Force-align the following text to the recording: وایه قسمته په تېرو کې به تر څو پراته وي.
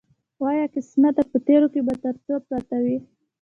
وایه 0.43 0.65
قسمته 0.75 1.21
په 1.31 1.37
تېرو 1.47 1.67
کې 1.73 1.81
به 1.87 1.93
تر 2.03 2.15
څو 2.25 2.33
پراته 2.45 2.77
وي. 2.83 2.97